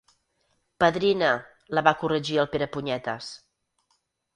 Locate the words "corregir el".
2.03-2.51